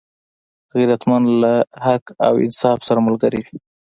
[0.75, 1.53] غیرتمند له
[1.85, 3.55] حق او انصاف سره ملګری وي